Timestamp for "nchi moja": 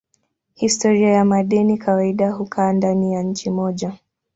3.23-3.93